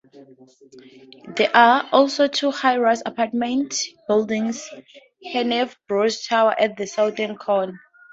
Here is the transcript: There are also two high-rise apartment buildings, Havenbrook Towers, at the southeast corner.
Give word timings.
There 1.35 1.55
are 1.55 1.87
also 1.91 2.27
two 2.27 2.49
high-rise 2.49 3.03
apartment 3.05 3.75
buildings, 4.07 4.67
Havenbrook 5.31 6.27
Towers, 6.27 6.55
at 6.57 6.75
the 6.75 6.87
southeast 6.87 7.37
corner. 7.37 7.79